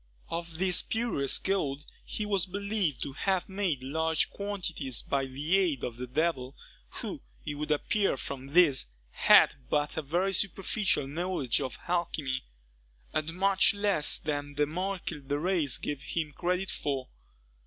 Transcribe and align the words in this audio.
Of 0.29 0.57
this 0.57 0.77
spurious 0.77 1.37
gold 1.37 1.85
he 2.03 2.25
was 2.25 2.47
believed 2.47 3.03
to 3.03 3.13
have 3.13 3.47
made 3.47 3.83
large 3.83 4.31
quantities 4.31 5.03
by 5.03 5.25
the 5.25 5.55
aid 5.59 5.83
of 5.83 5.97
the 5.97 6.07
devil, 6.07 6.55
who, 6.89 7.21
it 7.45 7.53
would 7.53 7.69
appear 7.69 8.17
from 8.17 8.47
this, 8.47 8.87
had 9.11 9.53
but 9.69 9.97
a 9.97 10.01
very 10.01 10.33
superficial 10.33 11.05
knowledge 11.07 11.61
of 11.61 11.77
alchymy, 11.87 12.45
and 13.13 13.35
much 13.35 13.75
less 13.75 14.17
than 14.17 14.55
the 14.55 14.65
Maréchal 14.65 15.27
de 15.27 15.37
Rays 15.37 15.77
gave 15.77 16.01
him 16.01 16.31
credit 16.33 16.71
for. 16.71 17.07